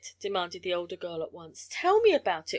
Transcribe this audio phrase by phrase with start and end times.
[0.19, 1.67] demanded the older girl at once.
[1.69, 2.49] "Tell me about it.